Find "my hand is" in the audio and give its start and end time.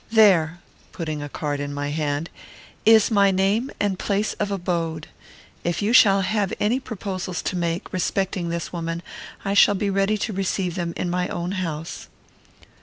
1.75-3.11